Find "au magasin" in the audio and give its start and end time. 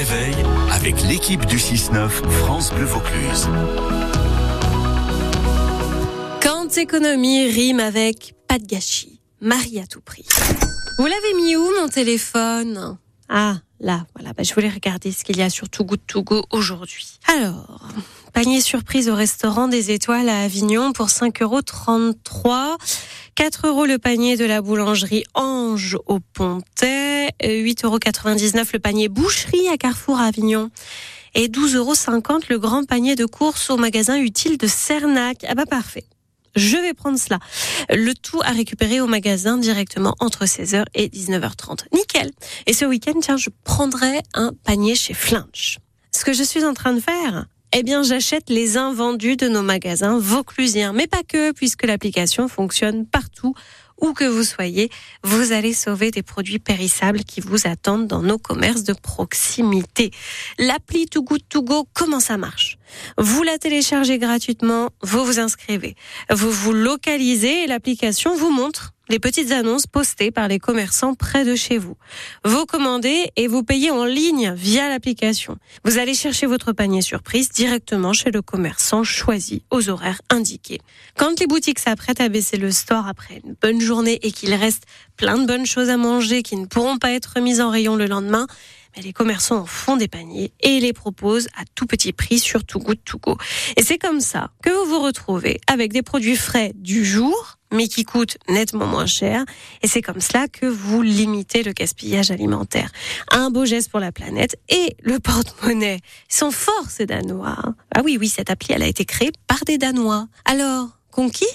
33.70-34.16, 39.00-39.56